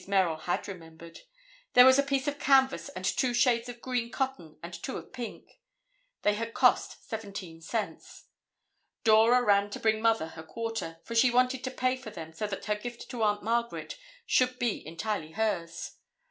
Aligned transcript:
Merrill 0.07 0.37
had 0.37 0.67
remembered. 0.67 1.19
There 1.73 1.85
was 1.85 1.99
a 1.99 2.01
piece 2.01 2.27
of 2.27 2.39
canvas 2.39 2.89
and 2.89 3.05
two 3.05 3.35
shades 3.35 3.69
of 3.69 3.83
green 3.83 4.09
cotton 4.09 4.57
and 4.63 4.73
two 4.73 4.97
of 4.97 5.13
pink. 5.13 5.59
They 6.23 6.33
had 6.33 6.55
cost 6.55 7.07
seventeen 7.07 7.61
cents. 7.61 8.25
Dora 9.03 9.43
ran 9.43 9.69
to 9.69 9.79
bring 9.79 10.01
Mother 10.01 10.29
her 10.29 10.41
quarter, 10.41 10.97
for 11.03 11.13
she 11.13 11.29
wanted 11.29 11.63
to 11.65 11.69
pay 11.69 11.95
for 11.97 12.09
them 12.09 12.33
so 12.33 12.47
that 12.47 12.65
her 12.65 12.73
gift 12.73 13.11
to 13.11 13.21
Aunt 13.21 13.43
Margaret 13.43 13.99
should 14.25 14.57
be 14.57 14.83
entirely 14.87 15.33
hers. 15.33 15.97